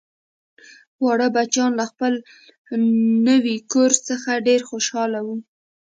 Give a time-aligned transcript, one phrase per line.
[1.03, 2.13] واړه بچیان له خپل
[3.27, 5.35] نوي کور څخه ډیر خوشحاله وو